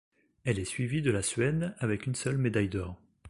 [0.45, 2.99] Elle est suivie de la Suède avec une seule médaille d'or.